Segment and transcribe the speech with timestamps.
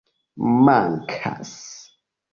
[0.65, 1.53] Mankas.